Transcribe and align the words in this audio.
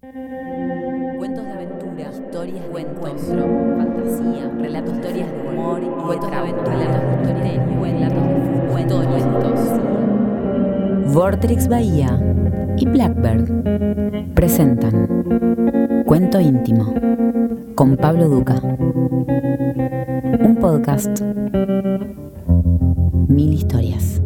Cuentos 0.00 1.44
de 1.44 1.50
aventura, 1.50 2.12
historias 2.12 2.72
de 2.72 2.80
encuentro, 2.82 3.48
fantasía, 3.76 4.48
relatos, 4.56 4.94
historias 4.94 5.28
de 5.28 5.40
humor 5.48 5.82
y 5.82 5.88
cuentos 6.06 6.30
de 6.30 6.36
aventura, 6.36 6.76
relatos 6.76 7.02
de 7.02 7.16
misterio, 7.34 7.82
relatos 7.82 8.22
de 8.22 8.28
cuentos, 8.70 9.04
cuentos. 9.06 9.58
Vortrix 11.12 11.66
Bahía 11.66 12.16
y 12.76 12.86
Blackbird 12.86 14.34
presentan 14.34 16.04
Cuento 16.06 16.38
íntimo 16.38 16.94
con 17.74 17.96
Pablo 17.96 18.28
Duca. 18.28 18.60
Un 18.62 20.56
podcast. 20.60 21.22
Mil 23.26 23.52
historias. 23.52 24.17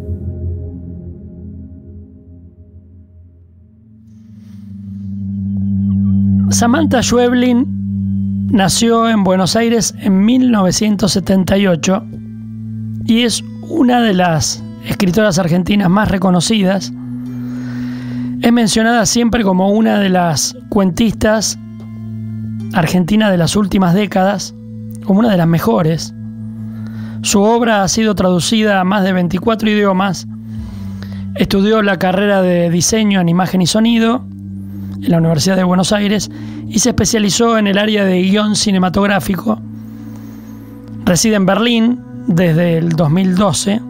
Samantha 6.53 7.01
Schweblin 7.01 8.47
nació 8.51 9.09
en 9.09 9.23
Buenos 9.23 9.55
Aires 9.55 9.95
en 9.97 10.23
1978 10.23 12.05
y 13.05 13.23
es 13.23 13.43
una 13.67 14.01
de 14.01 14.13
las 14.13 14.63
escritoras 14.85 15.39
argentinas 15.39 15.89
más 15.89 16.09
reconocidas. 16.09 16.93
Es 18.41 18.53
mencionada 18.53 19.07
siempre 19.07 19.43
como 19.43 19.71
una 19.71 19.99
de 19.99 20.09
las 20.09 20.55
cuentistas 20.69 21.57
argentinas 22.73 23.31
de 23.31 23.37
las 23.37 23.55
últimas 23.55 23.95
décadas, 23.95 24.53
como 25.05 25.21
una 25.21 25.31
de 25.31 25.37
las 25.37 25.47
mejores. 25.47 26.13
Su 27.23 27.41
obra 27.41 27.81
ha 27.81 27.87
sido 27.87 28.13
traducida 28.13 28.79
a 28.79 28.83
más 28.83 29.03
de 29.03 29.13
24 29.13 29.71
idiomas. 29.71 30.27
Estudió 31.33 31.81
la 31.81 31.97
carrera 31.97 32.43
de 32.43 32.69
diseño 32.69 33.21
en 33.21 33.29
imagen 33.29 33.63
y 33.63 33.65
sonido 33.65 34.23
en 35.03 35.11
la 35.11 35.17
Universidad 35.17 35.55
de 35.55 35.63
Buenos 35.63 35.91
Aires 35.91 36.31
y 36.67 36.79
se 36.79 36.89
especializó 36.89 37.57
en 37.57 37.67
el 37.67 37.77
área 37.77 38.05
de 38.05 38.21
guion 38.21 38.55
cinematográfico. 38.55 39.59
Reside 41.05 41.35
en 41.35 41.45
Berlín 41.45 41.99
desde 42.27 42.77
el 42.77 42.89
2012, 42.89 43.81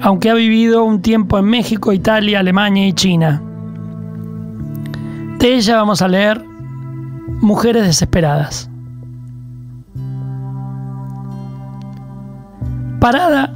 aunque 0.00 0.30
ha 0.30 0.34
vivido 0.34 0.84
un 0.84 1.00
tiempo 1.00 1.38
en 1.38 1.44
México, 1.44 1.92
Italia, 1.92 2.40
Alemania 2.40 2.86
y 2.86 2.92
China. 2.92 3.40
De 5.38 5.54
ella 5.54 5.76
vamos 5.76 6.02
a 6.02 6.08
leer 6.08 6.44
Mujeres 7.40 7.84
desesperadas. 7.84 8.70
Parada 13.00 13.52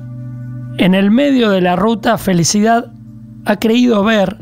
en 0.79 0.95
el 0.95 1.13
medio 1.13 1.51
de 1.51 1.61
la 1.61 1.77
ruta, 1.77 2.19
Felicidad 2.19 2.91
ha 3.45 3.57
creído 3.57 4.03
ver 4.03 4.37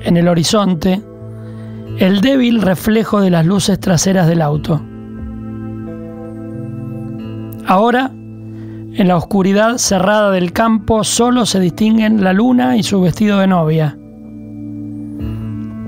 en 0.00 0.16
el 0.16 0.26
horizonte 0.26 1.00
el 1.98 2.20
débil 2.20 2.60
reflejo 2.60 3.20
de 3.20 3.30
las 3.30 3.46
luces 3.46 3.80
traseras 3.80 4.28
del 4.28 4.42
auto. 4.42 4.82
Ahora, 7.66 8.10
en 8.12 9.08
la 9.08 9.16
oscuridad 9.16 9.78
cerrada 9.78 10.30
del 10.30 10.52
campo, 10.52 11.04
solo 11.04 11.46
se 11.46 11.58
distinguen 11.58 12.22
la 12.22 12.34
luna 12.34 12.76
y 12.76 12.82
su 12.82 13.00
vestido 13.00 13.38
de 13.38 13.46
novia. 13.46 13.96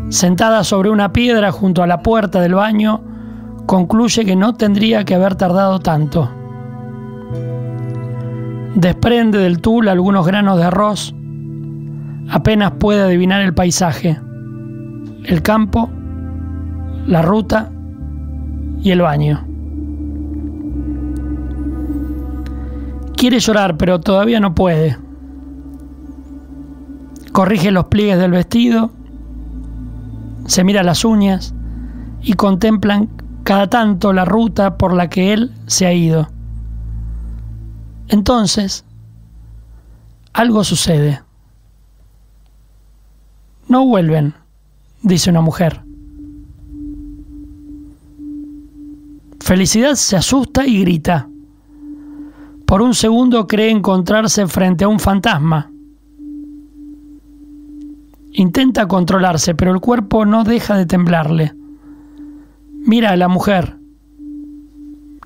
Sentada 0.08 0.64
sobre 0.64 0.88
una 0.88 1.12
piedra 1.12 1.52
junto 1.52 1.82
a 1.82 1.86
la 1.86 2.02
puerta 2.02 2.40
del 2.40 2.54
baño, 2.54 3.02
concluye 3.66 4.24
que 4.24 4.34
no 4.34 4.54
tendría 4.54 5.04
que 5.04 5.14
haber 5.14 5.34
tardado 5.34 5.78
tanto. 5.78 6.30
Desprende 8.74 9.38
del 9.38 9.60
tul 9.60 9.88
algunos 9.88 10.26
granos 10.26 10.56
de 10.56 10.64
arroz. 10.64 11.14
Apenas 12.30 12.72
puede 12.78 13.02
adivinar 13.02 13.42
el 13.42 13.52
paisaje. 13.52 14.18
El 15.24 15.42
campo 15.42 15.90
la 17.08 17.22
ruta 17.22 17.70
y 18.82 18.90
el 18.90 19.00
baño. 19.00 19.44
Quiere 23.16 23.40
llorar, 23.40 23.78
pero 23.78 23.98
todavía 23.98 24.40
no 24.40 24.54
puede. 24.54 24.98
Corrige 27.32 27.70
los 27.70 27.86
pliegues 27.86 28.18
del 28.18 28.32
vestido, 28.32 28.92
se 30.46 30.64
mira 30.64 30.82
las 30.82 31.04
uñas 31.04 31.54
y 32.20 32.34
contemplan 32.34 33.08
cada 33.42 33.70
tanto 33.70 34.12
la 34.12 34.26
ruta 34.26 34.76
por 34.76 34.92
la 34.92 35.08
que 35.08 35.32
él 35.32 35.54
se 35.66 35.86
ha 35.86 35.92
ido. 35.94 36.28
Entonces, 38.08 38.84
algo 40.34 40.62
sucede. 40.62 41.22
No 43.66 43.86
vuelven, 43.86 44.34
dice 45.02 45.30
una 45.30 45.40
mujer. 45.40 45.87
Felicidad 49.48 49.94
se 49.94 50.14
asusta 50.14 50.66
y 50.66 50.78
grita. 50.82 51.26
Por 52.66 52.82
un 52.82 52.92
segundo 52.92 53.46
cree 53.46 53.70
encontrarse 53.70 54.46
frente 54.46 54.84
a 54.84 54.88
un 54.88 55.00
fantasma. 55.00 55.72
Intenta 58.32 58.86
controlarse, 58.86 59.54
pero 59.54 59.72
el 59.72 59.80
cuerpo 59.80 60.26
no 60.26 60.44
deja 60.44 60.76
de 60.76 60.84
temblarle. 60.84 61.54
Mira 62.74 63.12
a 63.12 63.16
la 63.16 63.28
mujer. 63.28 63.78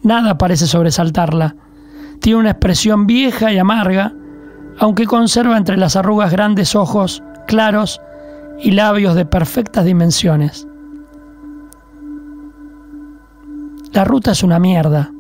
Nada 0.05 0.39
parece 0.39 0.69
sobresaltarla. 0.69 1.57
Tiene 2.21 2.39
una 2.39 2.51
expresión 2.51 3.09
vieja 3.09 3.53
y 3.53 3.59
amarga, 3.59 4.15
aunque 4.79 5.07
conserva 5.07 5.57
entre 5.57 5.77
las 5.77 5.97
arrugas 5.97 6.31
grandes 6.31 6.77
ojos 6.77 7.25
claros 7.49 8.01
y 8.61 8.71
labios 8.71 9.17
de 9.17 9.27
perfectas 9.27 9.85
dimensiones. 9.85 10.69
La 13.93 14.05
ruta 14.05 14.31
es 14.31 14.43
una 14.43 14.59
mierda, 14.59 15.13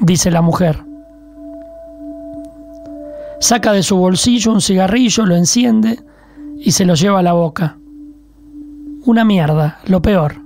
dice 0.00 0.30
la 0.30 0.40
mujer. 0.40 0.82
Saca 3.40 3.72
de 3.72 3.82
su 3.82 3.96
bolsillo 3.96 4.52
un 4.52 4.62
cigarrillo, 4.62 5.26
lo 5.26 5.36
enciende 5.36 6.02
y 6.58 6.72
se 6.72 6.86
lo 6.86 6.94
lleva 6.94 7.18
a 7.18 7.22
la 7.22 7.34
boca. 7.34 7.76
Una 9.04 9.24
mierda, 9.26 9.80
lo 9.86 10.00
peor. 10.00 10.40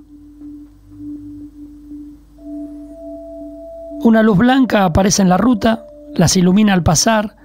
Una 4.03 4.23
luz 4.25 4.39
blanca 4.39 4.85
aparece 4.85 5.23
en 5.23 5.29
la 5.29 5.37
ruta, 5.37 5.85
las 6.15 6.37
ilumina 6.37 6.73
al 6.73 6.83
pasar 6.83 7.37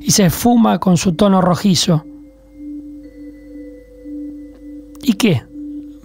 y 0.00 0.12
se 0.12 0.24
esfuma 0.24 0.78
con 0.78 0.96
su 0.96 1.12
tono 1.12 1.42
rojizo. 1.42 2.04
¿Y 5.02 5.12
qué? 5.14 5.42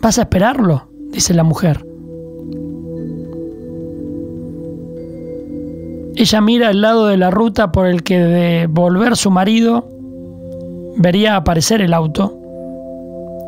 ¿Vas 0.01 0.19
a 0.19 0.23
esperarlo? 0.23 0.89
dice 1.11 1.33
la 1.33 1.43
mujer. 1.43 1.88
Ella 6.19 6.41
mira 6.41 6.67
al 6.67 6.81
lado 6.81 7.07
de 7.07 7.15
la 7.15 7.31
ruta 7.31 7.71
por 7.71 7.87
el 7.87 8.03
que 8.03 8.19
de 8.19 8.67
volver 8.67 9.15
su 9.15 9.31
marido 9.31 9.87
vería 10.97 11.37
aparecer 11.37 11.81
el 11.81 11.93
auto 11.93 12.37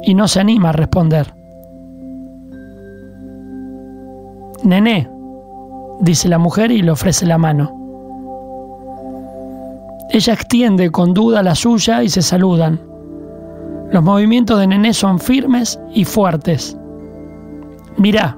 y 0.04 0.14
no 0.14 0.30
se 0.30 0.40
anima 0.40 0.70
a 0.70 0.72
responder. 0.72 1.34
Nené, 4.64 5.10
dice 6.00 6.30
la 6.30 6.38
mujer 6.38 6.72
y 6.72 6.82
le 6.82 6.92
ofrece 6.92 7.26
la 7.26 7.38
mano. 7.38 7.78
Ella 10.10 10.32
extiende 10.32 10.92
con 10.92 11.14
duda 11.14 11.44
la 11.44 11.56
suya 11.56 12.04
y 12.04 12.08
se 12.08 12.22
saludan. 12.22 12.80
Los 13.92 14.02
movimientos 14.02 14.58
de 14.58 14.68
Nené 14.68 14.94
son 14.94 15.20
firmes 15.20 15.78
y 15.94 16.06
fuertes. 16.06 16.78
Mirá, 17.98 18.38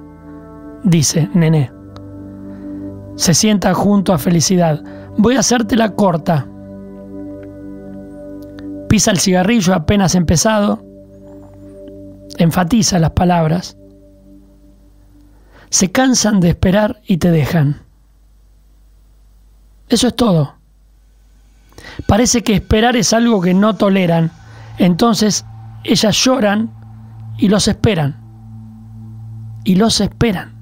dice 0.83 1.29
Nené. 1.35 1.82
Se 3.15 3.33
sienta 3.33 3.73
junto 3.73 4.13
a 4.13 4.17
Felicidad. 4.17 4.81
Voy 5.17 5.35
a 5.35 5.39
hacértela 5.39 5.95
corta. 5.95 6.47
Pisa 8.89 9.11
el 9.11 9.19
cigarrillo 9.19 9.73
apenas 9.73 10.15
empezado. 10.15 10.83
Enfatiza 12.37 12.99
las 12.99 13.11
palabras. 13.11 13.77
Se 15.69 15.91
cansan 15.91 16.39
de 16.39 16.49
esperar 16.49 17.01
y 17.07 17.17
te 17.17 17.31
dejan. 17.31 17.81
Eso 19.89 20.07
es 20.07 20.15
todo. 20.15 20.55
Parece 22.07 22.43
que 22.43 22.53
esperar 22.53 22.95
es 22.95 23.13
algo 23.13 23.41
que 23.41 23.53
no 23.53 23.75
toleran. 23.75 24.31
Entonces 24.77 25.45
ellas 25.83 26.15
lloran 26.23 26.71
y 27.37 27.47
los 27.47 27.67
esperan. 27.67 28.17
Y 29.63 29.75
los 29.75 30.01
esperan. 30.01 30.53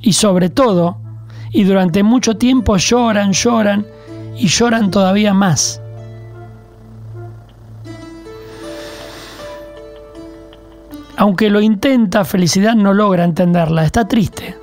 Y 0.00 0.12
sobre 0.12 0.50
todo, 0.50 1.03
y 1.54 1.62
durante 1.62 2.02
mucho 2.02 2.36
tiempo 2.36 2.76
lloran, 2.76 3.32
lloran 3.32 3.86
y 4.36 4.48
lloran 4.48 4.90
todavía 4.90 5.32
más. 5.32 5.80
Aunque 11.16 11.48
lo 11.48 11.60
intenta, 11.60 12.24
Felicidad 12.24 12.74
no 12.74 12.92
logra 12.92 13.22
entenderla, 13.22 13.84
está 13.84 14.08
triste. 14.08 14.56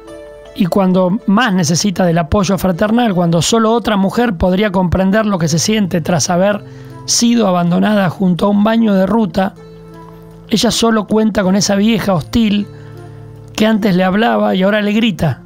Y 0.53 0.65
cuando 0.65 1.17
más 1.27 1.53
necesita 1.53 2.05
del 2.05 2.17
apoyo 2.17 2.57
fraternal, 2.57 3.15
cuando 3.15 3.41
solo 3.41 3.71
otra 3.71 3.95
mujer 3.95 4.35
podría 4.35 4.69
comprender 4.69 5.25
lo 5.25 5.39
que 5.39 5.47
se 5.47 5.59
siente 5.59 6.01
tras 6.01 6.29
haber 6.29 6.61
sido 7.05 7.47
abandonada 7.47 8.09
junto 8.09 8.47
a 8.47 8.49
un 8.49 8.65
baño 8.65 8.93
de 8.93 9.05
ruta, 9.05 9.55
Ella 10.49 10.69
solo 10.69 11.07
cuenta 11.07 11.43
con 11.43 11.55
esa 11.55 11.75
vieja 11.75 12.13
hostil 12.13 12.67
que 13.55 13.65
antes 13.65 13.95
le 13.95 14.03
hablaba 14.03 14.53
y 14.53 14.63
ahora 14.63 14.81
le 14.81 14.91
grita. 14.91 15.41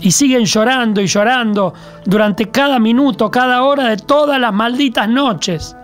Y 0.00 0.10
siguen 0.10 0.44
llorando 0.44 1.00
y 1.00 1.06
llorando 1.06 1.74
durante 2.04 2.50
cada 2.50 2.78
minuto, 2.78 3.30
cada 3.30 3.62
hora 3.64 3.88
de 3.88 3.96
todas 3.98 4.40
las 4.40 4.52
malditas 4.52 5.08
noches. 5.08 5.76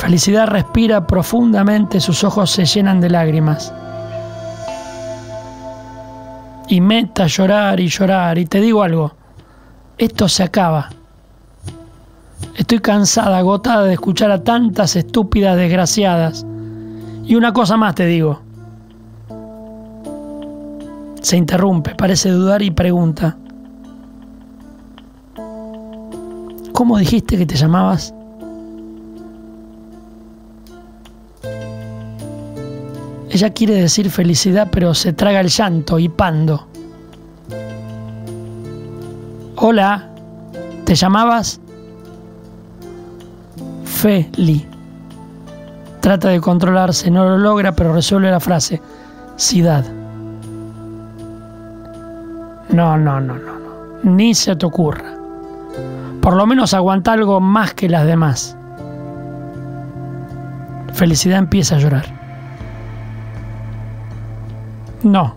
Felicidad 0.00 0.46
respira 0.48 1.06
profundamente, 1.06 2.00
sus 2.00 2.24
ojos 2.24 2.50
se 2.50 2.64
llenan 2.64 3.00
de 3.00 3.10
lágrimas. 3.10 3.72
Y 6.68 6.80
meta 6.80 7.24
a 7.24 7.26
llorar 7.26 7.80
y 7.80 7.88
llorar. 7.88 8.38
Y 8.38 8.46
te 8.46 8.60
digo 8.60 8.82
algo, 8.82 9.12
esto 9.98 10.26
se 10.28 10.42
acaba. 10.42 10.88
Estoy 12.56 12.78
cansada, 12.78 13.38
agotada 13.38 13.84
de 13.84 13.92
escuchar 13.92 14.30
a 14.30 14.42
tantas 14.42 14.96
estúpidas 14.96 15.56
desgraciadas. 15.56 16.46
Y 17.30 17.36
una 17.36 17.52
cosa 17.52 17.76
más 17.76 17.94
te 17.94 18.06
digo. 18.06 18.40
Se 21.22 21.36
interrumpe, 21.36 21.94
parece 21.94 22.28
dudar 22.28 22.60
y 22.60 22.72
pregunta. 22.72 23.36
¿Cómo 26.72 26.98
dijiste 26.98 27.38
que 27.38 27.46
te 27.46 27.54
llamabas? 27.54 28.12
Ella 33.30 33.50
quiere 33.50 33.74
decir 33.74 34.10
felicidad, 34.10 34.66
pero 34.72 34.92
se 34.92 35.12
traga 35.12 35.38
el 35.38 35.50
llanto 35.50 36.00
y 36.00 36.08
pando. 36.08 36.66
Hola, 39.54 40.10
¿te 40.84 40.96
llamabas? 40.96 41.60
Feli. 43.84 44.69
Trata 46.00 46.28
de 46.28 46.40
controlarse, 46.40 47.10
no 47.10 47.24
lo 47.24 47.38
logra, 47.38 47.72
pero 47.72 47.92
resuelve 47.92 48.30
la 48.30 48.40
frase. 48.40 48.80
Sidad. 49.36 49.84
No, 52.70 52.96
no, 52.96 53.20
no, 53.20 53.34
no, 53.34 53.58
no. 53.58 53.70
Ni 54.02 54.34
se 54.34 54.56
te 54.56 54.64
ocurra. 54.64 55.14
Por 56.22 56.36
lo 56.36 56.46
menos 56.46 56.74
aguanta 56.74 57.12
algo 57.12 57.40
más 57.40 57.74
que 57.74 57.88
las 57.88 58.06
demás. 58.06 58.56
Felicidad 60.94 61.38
empieza 61.38 61.76
a 61.76 61.78
llorar. 61.78 62.06
No. 65.02 65.36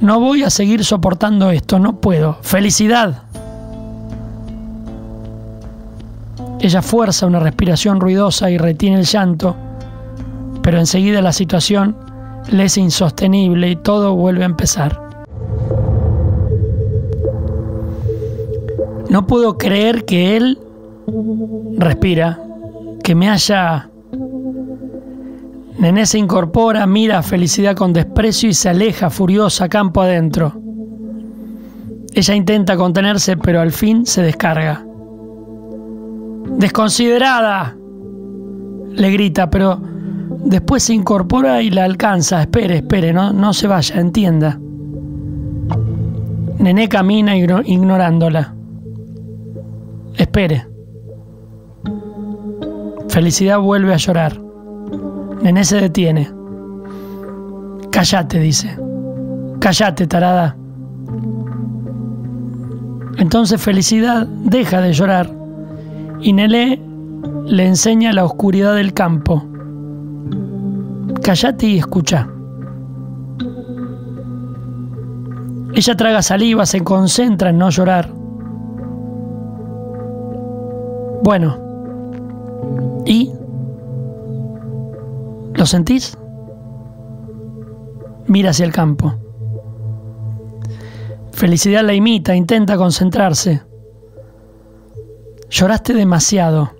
No 0.00 0.20
voy 0.20 0.42
a 0.42 0.50
seguir 0.50 0.84
soportando 0.84 1.50
esto, 1.50 1.78
no 1.78 2.00
puedo. 2.00 2.38
Felicidad. 2.42 3.22
Ella 6.66 6.82
fuerza 6.82 7.28
una 7.28 7.38
respiración 7.38 8.00
ruidosa 8.00 8.50
y 8.50 8.58
retiene 8.58 8.98
el 8.98 9.04
llanto, 9.04 9.54
pero 10.62 10.80
enseguida 10.80 11.22
la 11.22 11.30
situación 11.30 11.96
le 12.50 12.64
es 12.64 12.76
insostenible 12.76 13.70
y 13.70 13.76
todo 13.76 14.16
vuelve 14.16 14.42
a 14.42 14.46
empezar. 14.46 15.00
No 19.08 19.28
puedo 19.28 19.56
creer 19.56 20.04
que 20.06 20.36
él 20.36 20.58
respira, 21.78 22.40
que 23.04 23.14
me 23.14 23.30
haya 23.30 23.88
Nené 25.78 26.04
se 26.04 26.18
incorpora, 26.18 26.84
mira 26.84 27.18
a 27.18 27.22
Felicidad 27.22 27.76
con 27.76 27.92
desprecio 27.92 28.48
y 28.48 28.54
se 28.54 28.70
aleja 28.70 29.08
furiosa 29.08 29.68
campo 29.68 30.02
adentro. 30.02 30.60
Ella 32.12 32.34
intenta 32.34 32.76
contenerse, 32.76 33.36
pero 33.36 33.60
al 33.60 33.70
fin 33.70 34.04
se 34.04 34.22
descarga. 34.22 34.85
¡Desconsiderada! 36.58 37.76
Le 38.90 39.10
grita, 39.10 39.50
pero 39.50 39.78
después 40.44 40.84
se 40.84 40.94
incorpora 40.94 41.60
y 41.60 41.70
la 41.70 41.84
alcanza. 41.84 42.40
Espere, 42.40 42.76
espere, 42.76 43.12
no, 43.12 43.32
no 43.32 43.52
se 43.52 43.66
vaya, 43.66 44.00
entienda. 44.00 44.58
Nené 46.58 46.88
camina 46.88 47.36
ignorándola. 47.36 48.54
Espere. 50.16 50.66
Felicidad 53.08 53.58
vuelve 53.58 53.92
a 53.92 53.98
llorar. 53.98 54.40
Nené 55.42 55.62
se 55.62 55.76
detiene. 55.76 56.30
Cállate, 57.90 58.38
dice. 58.38 58.78
Cállate, 59.60 60.06
tarada. 60.06 60.56
Entonces 63.18 63.60
Felicidad 63.60 64.26
deja 64.26 64.80
de 64.80 64.92
llorar 64.94 65.35
y 66.20 66.32
Nené 66.32 66.82
le 67.44 67.66
enseña 67.66 68.12
la 68.12 68.24
oscuridad 68.24 68.74
del 68.74 68.92
campo. 68.92 69.44
Cállate 71.22 71.66
y 71.66 71.78
escucha. 71.78 72.28
Ella 75.74 75.94
traga 75.94 76.22
saliva, 76.22 76.64
se 76.64 76.82
concentra 76.82 77.50
en 77.50 77.58
no 77.58 77.68
llorar. 77.70 78.10
Bueno, 81.22 81.58
¿y? 83.04 83.30
¿Lo 85.54 85.66
sentís? 85.66 86.16
Mira 88.26 88.50
hacia 88.50 88.64
el 88.64 88.72
campo. 88.72 89.14
Felicidad 91.32 91.84
la 91.84 91.94
imita, 91.94 92.34
intenta 92.34 92.76
concentrarse. 92.76 93.62
Lloraste 95.48 95.94
demasiado. 95.94 96.72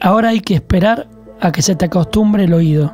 Ahora 0.00 0.30
hay 0.30 0.40
que 0.40 0.54
esperar 0.54 1.08
a 1.40 1.52
que 1.52 1.62
se 1.62 1.76
te 1.76 1.84
acostumbre 1.84 2.44
el 2.44 2.52
oído. 2.52 2.92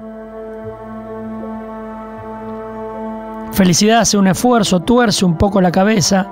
Felicidad 3.52 4.00
hace 4.00 4.18
un 4.18 4.26
esfuerzo, 4.26 4.80
tuerce 4.80 5.24
un 5.24 5.36
poco 5.36 5.60
la 5.60 5.72
cabeza. 5.72 6.28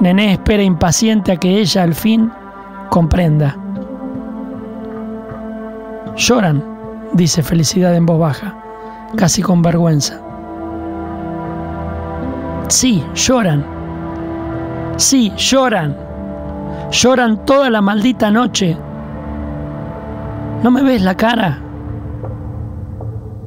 Nené 0.00 0.32
espera 0.32 0.62
impaciente 0.62 1.32
a 1.32 1.36
que 1.36 1.58
ella 1.58 1.82
al 1.82 1.94
fin 1.94 2.30
comprenda. 2.90 3.56
Lloran 6.16 6.64
dice 7.12 7.42
Felicidad 7.42 7.94
en 7.94 8.06
voz 8.06 8.18
baja, 8.18 8.56
casi 9.16 9.42
con 9.42 9.62
vergüenza. 9.62 10.20
Sí, 12.68 13.04
lloran. 13.14 13.64
Sí, 14.96 15.32
lloran. 15.36 15.96
Lloran 16.94 17.44
toda 17.44 17.70
la 17.70 17.80
maldita 17.80 18.30
noche. 18.30 18.78
¿No 20.62 20.70
me 20.70 20.80
ves 20.80 21.02
la 21.02 21.16
cara? 21.16 21.60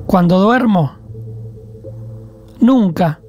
Cuando 0.05 0.41
duermo. 0.41 0.91
Nunca. 2.60 3.22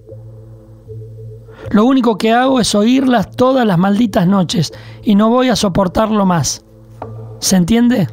Lo 1.70 1.84
único 1.84 2.18
que 2.18 2.32
hago 2.32 2.58
es 2.58 2.74
oírlas 2.74 3.30
todas 3.30 3.64
las 3.64 3.78
malditas 3.78 4.26
noches 4.26 4.72
y 5.04 5.14
no 5.14 5.30
voy 5.30 5.50
a 5.50 5.56
soportarlo 5.56 6.26
más. 6.26 6.64
¿Se 7.38 7.54
entiende? 7.54 8.08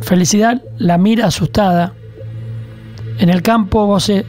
Felicidad 0.00 0.60
la 0.78 0.98
mira 0.98 1.26
asustada. 1.26 1.94
En 3.18 3.28
el 3.28 3.40
campo 3.40 3.86
voces, 3.86 4.24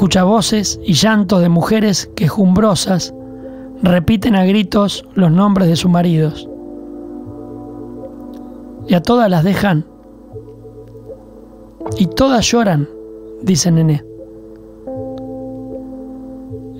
escucha 0.00 0.24
voces 0.24 0.80
y 0.82 0.94
llantos 0.94 1.42
de 1.42 1.50
mujeres 1.50 2.10
quejumbrosas 2.16 3.12
repiten 3.82 4.34
a 4.34 4.46
gritos 4.46 5.04
los 5.12 5.30
nombres 5.30 5.68
de 5.68 5.76
sus 5.76 5.90
maridos. 5.90 6.48
Y 8.88 8.94
a 8.94 9.02
todas 9.02 9.28
las 9.28 9.44
dejan. 9.44 9.84
Y 11.98 12.06
todas 12.06 12.50
lloran, 12.50 12.88
dice 13.42 13.70
Nené. 13.70 14.02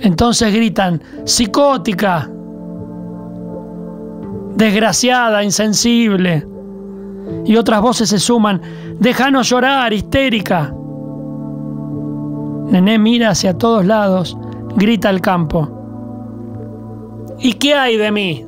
Entonces 0.01 0.55
gritan, 0.55 1.03
psicótica, 1.27 2.27
desgraciada, 4.57 5.45
insensible. 5.45 6.47
Y 7.45 7.55
otras 7.57 7.83
voces 7.83 8.09
se 8.09 8.19
suman, 8.19 8.63
déjanos 8.99 9.51
llorar, 9.51 9.93
histérica. 9.93 10.75
Nené 12.71 13.01
mira 13.01 13.31
hacia 13.31 13.59
todos 13.59 13.85
lados, 13.85 14.39
grita 14.77 15.09
al 15.09 15.21
campo. 15.21 15.69
¿Y 17.41 17.55
qué 17.55 17.75
hay 17.75 17.97
de 17.97 18.13
mí? 18.13 18.47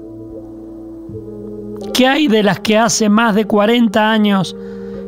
¿Qué 1.92 2.06
hay 2.06 2.28
de 2.28 2.44
las 2.44 2.60
que 2.60 2.78
hace 2.78 3.08
más 3.08 3.34
de 3.34 3.46
40 3.46 4.12
años 4.12 4.56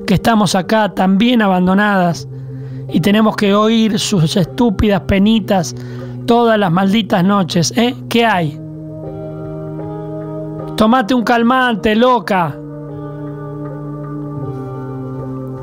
que 0.04 0.14
estamos 0.14 0.56
acá 0.56 0.92
tan 0.94 1.16
bien 1.16 1.42
abandonadas 1.42 2.26
y 2.88 3.00
tenemos 3.00 3.36
que 3.36 3.54
oír 3.54 4.00
sus 4.00 4.36
estúpidas 4.36 5.02
penitas 5.02 5.76
todas 6.26 6.58
las 6.58 6.72
malditas 6.72 7.22
noches? 7.22 7.72
¿Eh? 7.76 7.94
¿Qué 8.08 8.26
hay? 8.26 8.60
Tomate 10.76 11.14
un 11.14 11.22
calmante, 11.22 11.94
loca. 11.94 12.58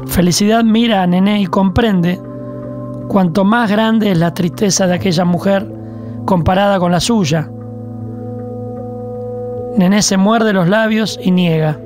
Felicidad 0.08 0.64
mira 0.64 1.04
a 1.04 1.08
Nené 1.08 1.42
y 1.42 1.48
comprende 1.48 2.31
cuanto 3.12 3.44
más 3.44 3.70
grande 3.70 4.12
es 4.12 4.18
la 4.18 4.34
tristeza 4.34 4.88
de 4.88 4.94
aquella 4.94 5.26
mujer 5.26 5.68
comparada 6.26 6.80
con 6.80 6.94
la 6.94 7.02
suya. 7.02 7.52
Nené 9.76 10.02
se 10.02 10.16
muerde 10.16 10.54
los 10.54 10.70
labios 10.70 11.20
y 11.22 11.32
niega. 11.32 11.78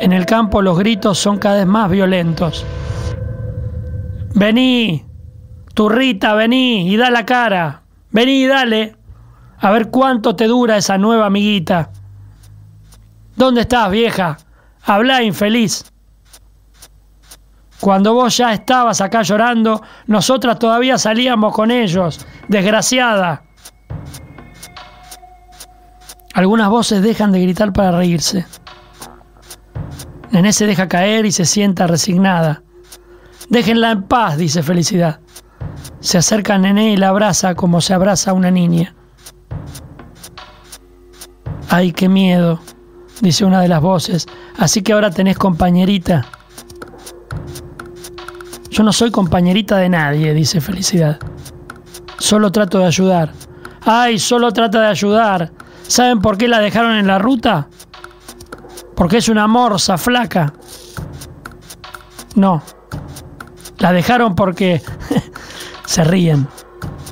En 0.00 0.12
el 0.12 0.24
campo 0.24 0.62
los 0.62 0.78
gritos 0.78 1.18
son 1.18 1.38
cada 1.38 1.56
vez 1.56 1.66
más 1.66 1.90
violentos. 1.90 2.64
Vení, 4.36 5.04
turrita, 5.74 6.34
vení 6.34 6.88
y 6.88 6.96
da 6.96 7.10
la 7.10 7.26
cara. 7.26 7.82
Vení 8.12 8.44
y 8.44 8.46
dale. 8.46 8.94
A 9.58 9.72
ver 9.72 9.90
cuánto 9.90 10.36
te 10.36 10.46
dura 10.46 10.76
esa 10.76 10.96
nueva 10.96 11.26
amiguita. 11.26 11.90
¿Dónde 13.34 13.62
estás, 13.62 13.90
vieja? 13.90 14.36
Habla, 14.84 15.24
infeliz. 15.24 15.91
Cuando 17.82 18.14
vos 18.14 18.36
ya 18.36 18.52
estabas 18.52 19.00
acá 19.00 19.22
llorando, 19.22 19.82
nosotras 20.06 20.56
todavía 20.60 20.98
salíamos 20.98 21.52
con 21.52 21.72
ellos. 21.72 22.24
Desgraciada. 22.46 23.42
Algunas 26.32 26.68
voces 26.68 27.02
dejan 27.02 27.32
de 27.32 27.40
gritar 27.40 27.72
para 27.72 27.90
reírse. 27.90 28.46
Nené 30.30 30.52
se 30.52 30.66
deja 30.66 30.86
caer 30.86 31.26
y 31.26 31.32
se 31.32 31.44
sienta 31.44 31.88
resignada. 31.88 32.62
Déjenla 33.48 33.90
en 33.90 34.04
paz, 34.04 34.36
dice 34.36 34.62
Felicidad. 34.62 35.18
Se 35.98 36.18
acerca 36.18 36.54
a 36.54 36.58
Nené 36.58 36.92
y 36.92 36.96
la 36.96 37.08
abraza 37.08 37.56
como 37.56 37.80
se 37.80 37.94
abraza 37.94 38.30
a 38.30 38.34
una 38.34 38.52
niña. 38.52 38.94
Ay, 41.68 41.90
qué 41.90 42.08
miedo, 42.08 42.60
dice 43.20 43.44
una 43.44 43.60
de 43.60 43.66
las 43.66 43.80
voces. 43.80 44.28
Así 44.56 44.82
que 44.82 44.92
ahora 44.92 45.10
tenés 45.10 45.36
compañerita. 45.36 46.28
Yo 48.72 48.82
no 48.82 48.90
soy 48.90 49.10
compañerita 49.10 49.76
de 49.76 49.90
nadie, 49.90 50.32
dice 50.32 50.58
Felicidad. 50.62 51.18
Solo 52.18 52.50
trato 52.50 52.78
de 52.78 52.86
ayudar. 52.86 53.30
Ay, 53.84 54.18
solo 54.18 54.50
trata 54.50 54.80
de 54.80 54.86
ayudar. 54.86 55.52
¿Saben 55.86 56.22
por 56.22 56.38
qué 56.38 56.48
la 56.48 56.58
dejaron 56.58 56.96
en 56.96 57.06
la 57.06 57.18
ruta? 57.18 57.68
Porque 58.96 59.18
es 59.18 59.28
una 59.28 59.46
morsa 59.46 59.98
flaca. 59.98 60.54
No. 62.34 62.62
La 63.76 63.92
dejaron 63.92 64.34
porque 64.34 64.80
se 65.84 66.02
ríen. 66.04 66.48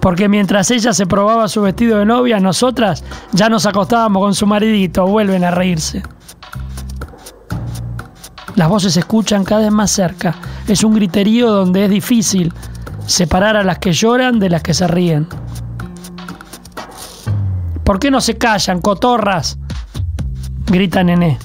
Porque 0.01 0.31
mientras 0.31 0.71
ella 0.71 0.95
se 0.95 1.05
probaba 1.05 1.47
su 1.47 1.61
vestido 1.61 1.99
de 1.99 2.07
novia, 2.07 2.41
nosotras 2.41 3.05
ya 3.33 3.51
nos 3.51 3.67
acostábamos 3.67 4.23
con 4.23 4.35
su 4.35 4.47
maridito. 4.47 5.07
Vuelven 5.07 5.45
a 5.45 5.51
reírse. 5.51 6.03
Las 8.55 8.69
voces 8.71 8.95
se 8.95 9.01
escuchan 9.01 9.45
cada 9.45 9.61
vez 9.61 9.71
más 9.71 9.91
cerca. 9.91 10.35
Es 10.71 10.85
un 10.85 10.95
griterío 10.95 11.51
donde 11.51 11.87
es 11.87 11.91
difícil 11.91 12.55
separar 13.05 13.57
a 13.57 13.65
las 13.65 13.81
que 13.81 13.91
lloran 13.91 14.39
de 14.39 14.49
las 14.49 14.63
que 14.63 14.73
se 14.73 14.87
ríen. 14.87 15.27
¿Por 17.83 17.99
qué 17.99 18.09
no 18.09 18.21
se 18.21 18.39
callan, 18.39 18.81
cotorras? 18.81 19.59
grita 20.67 21.03
Nené. 21.03 21.41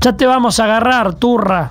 Ya 0.00 0.16
te 0.16 0.24
vamos 0.24 0.58
a 0.58 0.64
agarrar, 0.64 1.16
turra. 1.16 1.70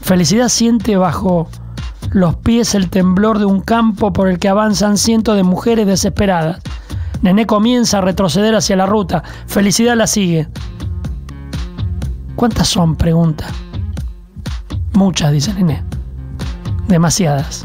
Felicidad 0.00 0.48
siente 0.48 0.96
bajo 0.96 1.48
los 2.12 2.36
pies 2.36 2.76
el 2.76 2.88
temblor 2.88 3.40
de 3.40 3.46
un 3.46 3.62
campo 3.62 4.12
por 4.12 4.28
el 4.28 4.38
que 4.38 4.48
avanzan 4.48 4.96
cientos 4.96 5.34
de 5.34 5.42
mujeres 5.42 5.88
desesperadas. 5.88 6.62
Nené 7.20 7.46
comienza 7.46 7.98
a 7.98 8.02
retroceder 8.02 8.54
hacia 8.54 8.76
la 8.76 8.86
ruta. 8.86 9.24
Felicidad 9.48 9.96
la 9.96 10.06
sigue. 10.06 10.48
¿Cuántas 12.42 12.66
son? 12.66 12.96
pregunta. 12.96 13.46
Muchas, 14.94 15.30
dice 15.30 15.54
Nené. 15.54 15.84
Demasiadas. 16.88 17.64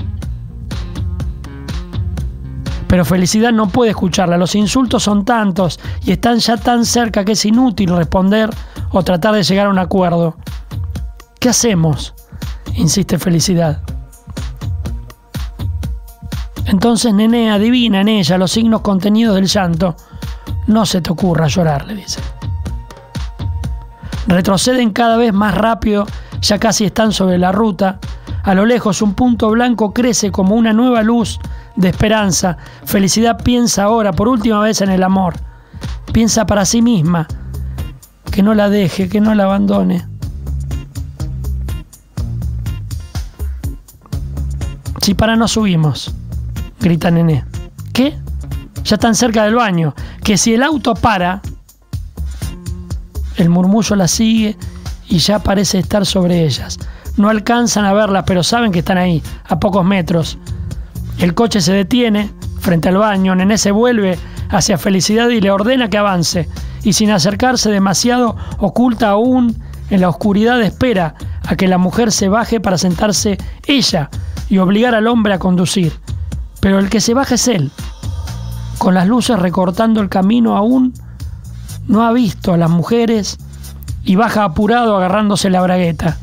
Pero 2.88 3.04
Felicidad 3.04 3.52
no 3.52 3.70
puede 3.70 3.90
escucharla. 3.90 4.38
Los 4.38 4.54
insultos 4.54 5.02
son 5.02 5.26
tantos 5.26 5.80
y 6.06 6.12
están 6.12 6.38
ya 6.38 6.58
tan 6.58 6.86
cerca 6.86 7.26
que 7.26 7.32
es 7.32 7.44
inútil 7.44 7.98
responder 7.98 8.52
o 8.92 9.02
tratar 9.02 9.34
de 9.34 9.42
llegar 9.42 9.66
a 9.66 9.72
un 9.72 9.80
acuerdo. 9.80 10.38
¿Qué 11.40 11.50
hacemos? 11.50 12.14
insiste 12.76 13.18
Felicidad. 13.18 13.82
Entonces 16.66 17.16
Nené 17.16 17.50
adivina 17.50 18.02
en 18.02 18.10
ella 18.10 18.38
los 18.38 18.52
signos 18.52 18.82
contenidos 18.82 19.34
del 19.34 19.48
llanto. 19.48 19.96
No 20.68 20.86
se 20.86 21.02
te 21.02 21.12
ocurra 21.12 21.48
llorar, 21.48 21.88
le 21.88 21.96
dice. 21.96 22.22
Retroceden 24.28 24.92
cada 24.92 25.16
vez 25.16 25.34
más 25.34 25.56
rápido, 25.56 26.06
ya 26.42 26.60
casi 26.60 26.86
están 26.86 27.14
sobre 27.14 27.38
la 27.38 27.52
ruta. 27.52 28.00
A 28.44 28.54
lo 28.54 28.66
lejos 28.66 29.02
un 29.02 29.14
punto 29.14 29.50
blanco 29.50 29.94
crece 29.94 30.32
como 30.32 30.56
una 30.56 30.74
nueva 30.74 31.02
luz 31.02 31.40
de 31.76 31.90
esperanza. 31.90 32.58
Felicidad 32.86 33.42
piensa 33.42 33.84
ahora 33.84 34.12
por 34.12 34.28
última 34.28 34.60
vez 34.60 34.82
en 34.82 34.90
el 34.90 35.04
amor. 35.04 35.36
Piensa 36.12 36.46
para 36.46 36.66
sí 36.66 36.82
misma. 36.82 37.28
Que 38.32 38.44
no 38.44 38.54
la 38.54 38.70
deje, 38.70 39.10
que 39.10 39.22
no 39.22 39.34
la 39.34 39.46
abandone. 39.46 40.06
Si 45.02 45.14
para 45.14 45.38
no 45.38 45.48
subimos, 45.48 46.14
grita 46.82 47.10
Nené. 47.10 47.46
¿Qué? 47.94 48.18
Ya 48.84 48.96
están 48.96 49.16
cerca 49.16 49.46
del 49.46 49.56
baño. 49.56 49.96
Que 50.22 50.38
si 50.38 50.54
el 50.54 50.64
auto 50.64 50.96
para, 50.96 51.42
el 53.38 53.50
murmullo 53.50 53.96
la 53.96 54.08
sigue 54.08 54.58
y 55.08 55.20
ya 55.20 55.39
parece 55.39 55.79
estar 55.79 56.06
sobre 56.06 56.44
ellas. 56.44 56.77
No 57.15 57.29
alcanzan 57.29 57.86
a 57.86 57.94
verlas, 57.94 58.25
pero 58.27 58.44
saben 58.44 58.72
que 58.72 58.79
están 58.79 58.98
ahí, 58.98 59.24
a 59.48 59.60
pocos 59.60 59.86
metros. 59.86 60.38
El 61.17 61.34
coche 61.34 61.62
se 61.62 61.74
detiene 61.74 62.29
frente 62.60 62.89
al 62.89 62.98
baño, 62.98 63.34
Nené 63.34 63.58
se 63.58 63.72
vuelve 63.72 64.20
hacia 64.50 64.77
Felicidad 64.77 65.29
y 65.29 65.41
le 65.41 65.51
ordena 65.51 65.89
que 65.89 65.98
avance, 65.98 66.48
y 66.84 66.94
sin 66.94 67.12
acercarse 67.12 67.72
demasiado, 67.72 68.36
oculta 68.60 69.10
aún 69.10 69.56
en 69.89 70.01
la 70.01 70.10
oscuridad 70.10 70.62
espera 70.62 71.15
a 71.48 71.56
que 71.56 71.67
la 71.67 71.77
mujer 71.77 72.12
se 72.12 72.27
baje 72.27 72.60
para 72.60 72.77
sentarse 72.77 73.38
ella 73.65 74.10
y 74.50 74.58
obligar 74.58 74.96
al 74.96 75.08
hombre 75.08 75.34
a 75.34 75.39
conducir. 75.39 75.94
Pero 76.60 76.79
el 76.79 76.89
que 76.89 77.01
se 77.01 77.13
baja 77.13 77.36
es 77.36 77.48
él, 77.48 77.72
con 78.77 78.94
las 78.94 79.08
luces 79.08 79.39
recortando 79.39 80.01
el 80.01 80.10
camino 80.10 80.58
aún, 80.58 80.94
no 81.88 82.06
ha 82.06 82.12
visto 82.12 82.53
a 82.53 82.58
las 82.58 82.70
mujeres 82.70 83.38
y 84.03 84.15
baja 84.15 84.44
apurado 84.44 84.96
agarrándose 84.96 85.50
la 85.50 85.62
bragueta. 85.62 86.17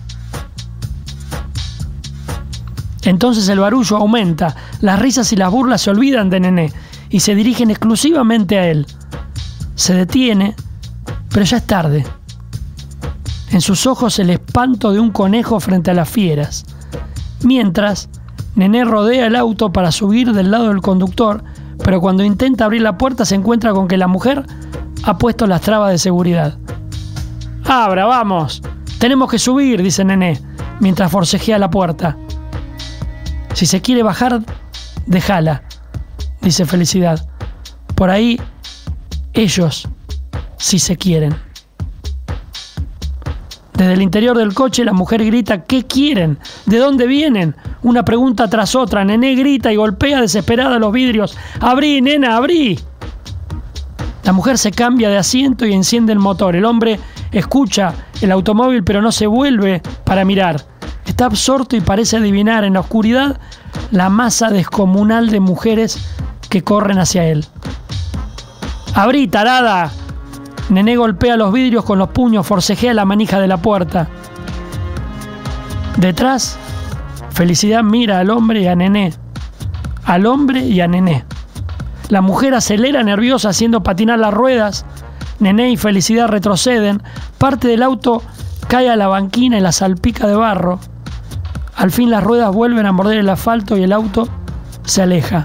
Entonces 3.03 3.49
el 3.49 3.59
barullo 3.59 3.99
aumenta, 3.99 4.57
las 4.81 4.99
risas 4.99 5.33
y 5.33 5.37
las 5.37 5.51
burlas 5.51 5.83
se 5.83 5.91
olvidan 5.91 6.31
de 6.31 6.41
Nené 6.41 6.73
y 7.11 7.21
se 7.21 7.35
dirigen 7.35 7.71
exclusivamente 7.71 8.59
a 8.59 8.69
él. 8.69 8.87
Se 9.75 9.95
detiene, 9.95 10.57
pero 11.31 11.45
ya 11.45 11.59
es 11.59 11.67
tarde. 11.67 12.07
En 13.51 13.61
sus 13.61 13.87
ojos 13.87 14.19
el 14.19 14.31
espanto 14.31 14.93
de 14.93 15.01
un 15.01 15.11
conejo 15.11 15.61
frente 15.61 15.91
a 15.91 15.95
las 15.95 16.09
fieras. 16.09 16.65
Mientras, 17.43 18.09
Nené 18.55 18.85
rodea 18.85 19.27
el 19.27 19.37
auto 19.37 19.71
para 19.71 19.93
subir 19.93 20.33
del 20.33 20.51
lado 20.51 20.69
del 20.69 20.81
conductor, 20.81 21.45
pero 21.85 22.01
cuando 22.01 22.25
intenta 22.25 22.65
abrir 22.65 22.81
la 22.81 22.97
puerta 22.97 23.27
se 23.27 23.35
encuentra 23.35 23.73
con 23.73 23.87
que 23.87 23.99
la 23.99 24.07
mujer 24.07 24.47
ha 25.05 25.19
puesto 25.19 25.47
las 25.47 25.61
trabas 25.61 25.91
de 25.91 25.99
seguridad. 25.99 26.59
Abra, 27.65 28.07
vamos. 28.07 28.63
Tenemos 28.99 29.31
que 29.31 29.39
subir, 29.39 29.83
dice 29.83 30.05
Nené, 30.05 30.41
mientras 30.81 31.11
forcejea 31.11 31.59
la 31.59 31.71
puerta. 31.71 32.17
Si 33.53 33.67
se 33.67 33.81
quiere 33.81 34.03
bajar, 34.03 34.41
déjala, 35.07 35.63
dice 36.41 36.65
Felicidad. 36.65 37.27
Por 37.95 38.11
ahí, 38.11 38.41
ellos 39.35 39.89
si 40.57 40.79
se 40.79 40.97
quieren. 40.97 41.37
Desde 43.75 43.93
el 43.93 44.03
interior 44.03 44.39
del 44.39 44.55
coche 44.55 44.85
la 44.85 44.93
mujer 44.93 45.25
grita, 45.25 45.65
¿qué 45.65 45.85
quieren? 45.85 46.39
¿De 46.65 46.79
dónde 46.79 47.07
vienen? 47.07 47.57
Una 47.83 48.05
pregunta 48.05 48.49
tras 48.49 48.75
otra. 48.75 49.05
Nené 49.05 49.35
grita 49.35 49.73
y 49.73 49.77
golpea 49.77 50.21
desesperada 50.21 50.79
los 50.79 50.93
vidrios. 50.93 51.37
¡Abrí, 51.61 52.01
nena, 52.01 52.37
abrí! 52.37 52.79
La 54.25 54.33
mujer 54.33 54.59
se 54.59 54.71
cambia 54.71 55.11
de 55.11 55.19
asiento 55.19 55.67
y 55.67 55.73
enciende 55.73 56.13
el 56.13 56.19
motor. 56.19 56.57
El 56.57 56.65
hombre 56.65 56.99
escucha 57.31 57.95
el 58.21 58.33
automóvil 58.33 58.83
pero 58.83 59.03
no 59.03 59.13
se 59.13 59.27
vuelve 59.27 59.83
para 60.05 60.25
mirar. 60.25 60.65
Está 61.07 61.27
absorto 61.27 61.77
y 61.77 61.81
parece 61.81 62.17
adivinar 62.17 62.65
en 62.65 62.75
la 62.75 62.81
oscuridad 62.81 63.39
la 63.91 64.09
masa 64.09 64.51
descomunal 64.51 65.31
de 65.31 65.41
mujeres 65.41 66.05
que 66.49 66.63
corren 66.63 66.99
hacia 66.99 67.25
él. 67.25 67.45
¡Abrí, 68.95 69.29
tarada! 69.29 69.91
Nené 70.71 70.97
golpea 70.97 71.37
los 71.37 71.53
vidrios 71.53 71.85
con 71.85 71.99
los 71.99 72.09
puños, 72.09 72.47
forcejea 72.47 72.95
la 72.95 73.05
manija 73.05 73.39
de 73.39 73.49
la 73.49 73.59
puerta. 73.59 74.09
Detrás, 75.99 76.59
Felicidad 77.35 77.83
mira 77.83 78.21
al 78.21 78.31
hombre 78.31 78.61
y 78.63 78.69
a 78.69 78.77
Nené. 78.77 79.13
Al 80.05 80.25
hombre 80.27 80.61
y 80.61 80.81
a 80.81 80.87
Nené. 80.87 81.25
La 82.09 82.21
mujer 82.21 82.55
acelera 82.55 83.03
nerviosa 83.03 83.51
haciendo 83.51 83.83
patinar 83.83 84.19
las 84.19 84.35
ruedas. 84.35 84.85
Nené 85.41 85.71
y 85.71 85.77
Felicidad 85.77 86.29
retroceden. 86.29 87.03
Parte 87.39 87.69
del 87.69 87.83
auto 87.83 88.23
cae 88.69 88.91
a 88.91 88.97
la 88.97 89.09
banquina 89.09 89.59
y 89.59 89.61
la 89.61 89.73
salpica 89.73 90.27
de 90.27 90.35
barro. 90.35 90.81
Al 91.77 91.91
fin 91.91 92.11
las 92.11 92.23
ruedas 92.23 92.53
vuelven 92.53 92.87
a 92.87 92.93
morder 92.93 93.19
el 93.19 93.29
asfalto 93.29 93.77
y 93.77 93.83
el 93.83 93.93
auto 93.93 94.29
se 94.85 95.03
aleja. 95.03 95.45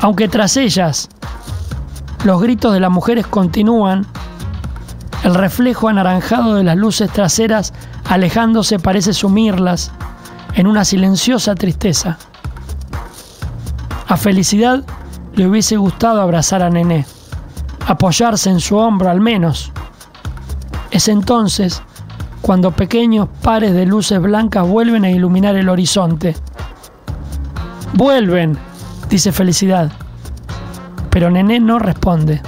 Aunque 0.00 0.28
tras 0.28 0.56
ellas 0.56 1.08
los 2.24 2.40
gritos 2.40 2.72
de 2.72 2.80
las 2.80 2.90
mujeres 2.90 3.26
continúan, 3.26 4.06
el 5.24 5.34
reflejo 5.34 5.88
anaranjado 5.88 6.54
de 6.54 6.64
las 6.64 6.76
luces 6.76 7.10
traseras 7.10 7.72
alejándose 8.08 8.78
parece 8.78 9.12
sumirlas 9.12 9.92
en 10.54 10.66
una 10.66 10.84
silenciosa 10.84 11.54
tristeza. 11.54 12.18
A 14.12 14.16
Felicidad 14.18 14.84
le 15.36 15.46
hubiese 15.46 15.78
gustado 15.78 16.20
abrazar 16.20 16.62
a 16.62 16.68
Nené, 16.68 17.06
apoyarse 17.86 18.50
en 18.50 18.60
su 18.60 18.76
hombro 18.76 19.08
al 19.08 19.22
menos. 19.22 19.72
Es 20.90 21.08
entonces 21.08 21.82
cuando 22.42 22.72
pequeños 22.72 23.30
pares 23.40 23.72
de 23.72 23.86
luces 23.86 24.20
blancas 24.20 24.68
vuelven 24.68 25.06
a 25.06 25.10
iluminar 25.10 25.56
el 25.56 25.70
horizonte. 25.70 26.36
Vuelven, 27.94 28.58
dice 29.08 29.32
Felicidad. 29.32 29.90
Pero 31.08 31.30
Nené 31.30 31.58
no 31.58 31.78
responde. 31.78 32.42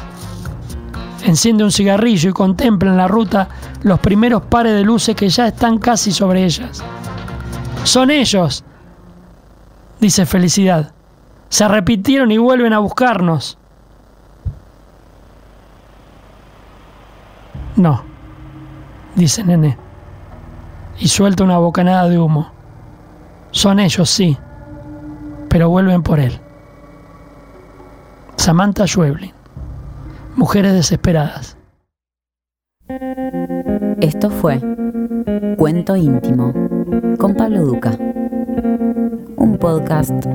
Enciende 1.24 1.64
un 1.64 1.72
cigarrillo 1.72 2.28
y 2.28 2.34
contempla 2.34 2.90
en 2.90 2.98
la 2.98 3.08
ruta 3.08 3.48
los 3.84 4.00
primeros 4.00 4.42
pares 4.42 4.74
de 4.74 4.84
luces 4.84 5.16
que 5.16 5.30
ya 5.30 5.46
están 5.46 5.78
casi 5.78 6.12
sobre 6.12 6.44
ellas. 6.44 6.84
Son 7.84 8.10
ellos, 8.10 8.62
dice 9.98 10.26
Felicidad. 10.26 10.93
Se 11.48 11.68
repitieron 11.68 12.30
y 12.32 12.38
vuelven 12.38 12.72
a 12.72 12.78
buscarnos. 12.78 13.58
No, 17.76 18.02
dice 19.14 19.44
Nené. 19.44 19.76
Y 20.98 21.08
suelta 21.08 21.44
una 21.44 21.58
bocanada 21.58 22.08
de 22.08 22.18
humo. 22.18 22.50
Son 23.50 23.78
ellos, 23.80 24.10
sí, 24.10 24.36
pero 25.48 25.68
vuelven 25.68 26.02
por 26.02 26.20
él. 26.20 26.40
Samantha 28.36 28.86
Schweblin. 28.86 29.32
Mujeres 30.36 30.72
desesperadas. 30.72 31.56
Esto 34.00 34.30
fue 34.30 34.60
Cuento 35.56 35.96
íntimo 35.96 36.52
con 37.18 37.34
Pablo 37.34 37.64
Duca. 37.64 37.96
Un 39.36 39.56
podcast, 39.58 40.26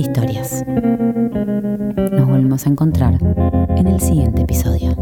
historias. 0.00 0.64
Nos 0.66 2.26
volvemos 2.26 2.66
a 2.66 2.70
encontrar 2.70 3.18
en 3.76 3.86
el 3.86 4.00
siguiente 4.00 4.42
episodio. 4.42 4.95